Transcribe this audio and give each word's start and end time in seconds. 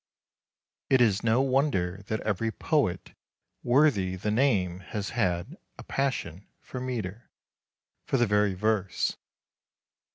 It 0.89 0.99
is 0.99 1.21
no 1.21 1.41
wonder 1.43 2.01
that 2.07 2.21
every 2.21 2.51
poet 2.51 3.13
worthy 3.61 4.15
the 4.15 4.31
name 4.31 4.79
has 4.79 5.09
had 5.11 5.57
a 5.77 5.83
passion 5.83 6.47
for 6.59 6.79
metre, 6.79 7.29
for 8.07 8.17
the 8.17 8.25
very 8.25 8.55
verse. 8.55 9.15